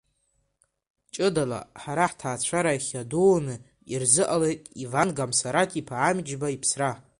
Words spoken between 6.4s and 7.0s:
иԥсра.